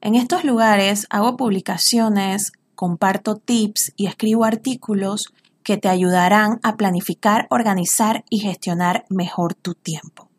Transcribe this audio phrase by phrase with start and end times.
[0.02, 7.48] En estos lugares hago publicaciones, comparto tips y escribo artículos que te ayudarán a planificar,
[7.50, 10.30] organizar y gestionar mejor tu tiempo.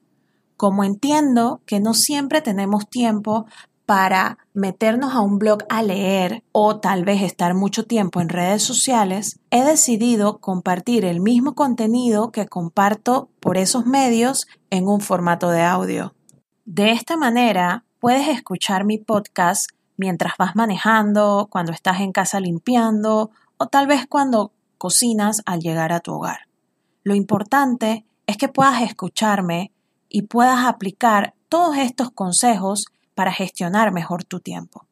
[0.56, 3.46] Como entiendo que no siempre tenemos tiempo
[3.86, 8.62] para meternos a un blog a leer o tal vez estar mucho tiempo en redes
[8.62, 15.50] sociales, he decidido compartir el mismo contenido que comparto por esos medios en un formato
[15.50, 16.14] de audio.
[16.64, 23.32] De esta manera, Puedes escuchar mi podcast mientras vas manejando, cuando estás en casa limpiando
[23.56, 26.42] o tal vez cuando cocinas al llegar a tu hogar.
[27.02, 29.72] Lo importante es que puedas escucharme
[30.08, 32.84] y puedas aplicar todos estos consejos
[33.16, 34.86] para gestionar mejor tu tiempo.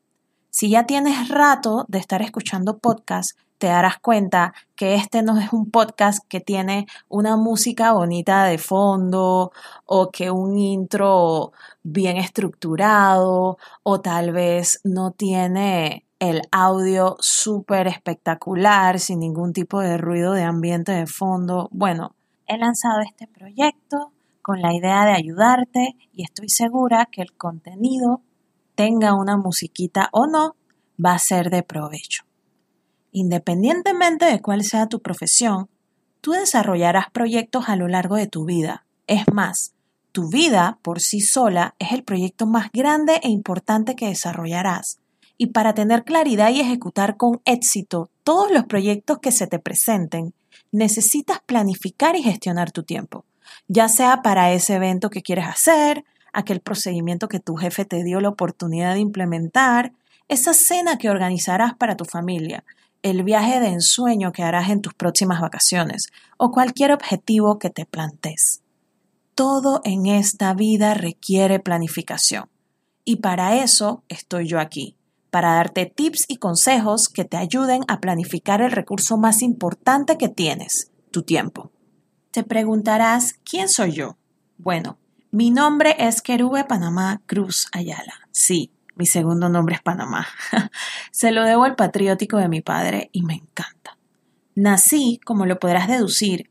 [0.50, 5.52] Si ya tienes rato de estar escuchando podcast, te darás cuenta que este no es
[5.52, 9.52] un podcast que tiene una música bonita de fondo
[9.86, 11.52] o que un intro
[11.82, 19.98] bien estructurado o tal vez no tiene el audio súper espectacular sin ningún tipo de
[19.98, 21.68] ruido de ambiente de fondo.
[21.72, 22.14] Bueno,
[22.46, 28.20] he lanzado este proyecto con la idea de ayudarte y estoy segura que el contenido
[28.74, 30.56] tenga una musiquita o no,
[31.02, 32.24] va a ser de provecho.
[33.16, 35.68] Independientemente de cuál sea tu profesión,
[36.20, 38.86] tú desarrollarás proyectos a lo largo de tu vida.
[39.06, 39.72] Es más,
[40.10, 44.98] tu vida por sí sola es el proyecto más grande e importante que desarrollarás.
[45.38, 50.34] Y para tener claridad y ejecutar con éxito todos los proyectos que se te presenten,
[50.72, 53.24] necesitas planificar y gestionar tu tiempo,
[53.68, 58.20] ya sea para ese evento que quieres hacer, aquel procedimiento que tu jefe te dio
[58.20, 59.92] la oportunidad de implementar,
[60.26, 62.64] esa cena que organizarás para tu familia,
[63.04, 66.06] el viaje de ensueño que harás en tus próximas vacaciones
[66.38, 68.62] o cualquier objetivo que te plantes.
[69.34, 72.48] Todo en esta vida requiere planificación
[73.04, 74.96] y para eso estoy yo aquí,
[75.30, 80.30] para darte tips y consejos que te ayuden a planificar el recurso más importante que
[80.30, 81.70] tienes, tu tiempo.
[82.30, 84.16] Te preguntarás, ¿quién soy yo?
[84.56, 84.96] Bueno,
[85.30, 88.14] mi nombre es Querube Panamá Cruz Ayala.
[88.30, 90.26] Sí, mi segundo nombre es Panamá.
[91.10, 93.96] Se lo debo al patriótico de mi padre y me encanta.
[94.56, 96.48] Nací, como lo podrás deducir,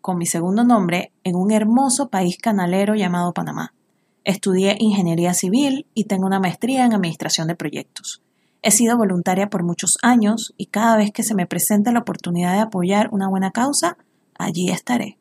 [0.00, 3.74] con mi segundo nombre en un hermoso país canalero llamado Panamá.
[4.24, 8.22] Estudié ingeniería civil y tengo una maestría en administración de proyectos.
[8.60, 12.54] He sido voluntaria por muchos años y cada vez que se me presente la oportunidad
[12.54, 13.96] de apoyar una buena causa,
[14.36, 15.16] allí estaré.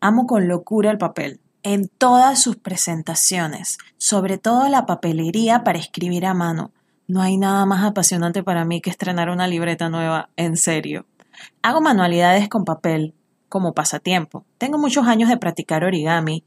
[0.00, 6.26] Amo con locura el papel, en todas sus presentaciones, sobre todo la papelería para escribir
[6.26, 6.72] a mano.
[7.06, 11.06] No hay nada más apasionante para mí que estrenar una libreta nueva, en serio.
[11.62, 13.14] Hago manualidades con papel
[13.48, 14.44] como pasatiempo.
[14.58, 16.44] Tengo muchos años de practicar origami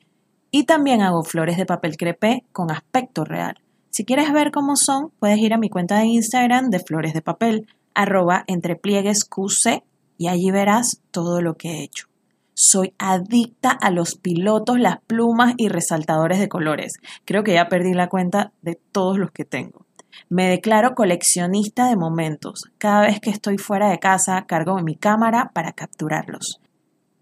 [0.51, 3.59] y también hago flores de papel crepé con aspecto real.
[3.89, 7.21] Si quieres ver cómo son, puedes ir a mi cuenta de Instagram de flores de
[7.21, 9.83] papel, arroba entreplieguesqc
[10.17, 12.12] y allí verás todo lo que he hecho.
[12.53, 16.99] Soy adicta a los pilotos, las plumas y resaltadores de colores.
[17.25, 19.85] Creo que ya perdí la cuenta de todos los que tengo.
[20.29, 22.69] Me declaro coleccionista de momentos.
[22.77, 26.59] Cada vez que estoy fuera de casa, cargo mi cámara para capturarlos.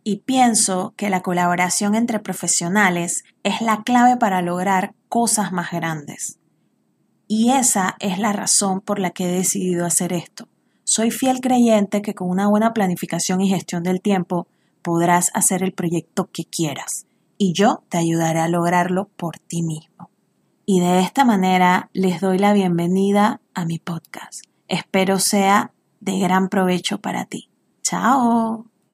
[0.03, 6.39] Y pienso que la colaboración entre profesionales es la clave para lograr cosas más grandes.
[7.27, 10.47] Y esa es la razón por la que he decidido hacer esto.
[10.83, 14.47] Soy fiel creyente que con una buena planificación y gestión del tiempo
[14.81, 17.05] podrás hacer el proyecto que quieras
[17.37, 20.09] y yo te ayudaré a lograrlo por ti mismo.
[20.65, 24.43] Y de esta manera les doy la bienvenida a mi podcast.
[24.67, 27.49] Espero sea de gran provecho para ti.
[27.81, 28.70] Chao.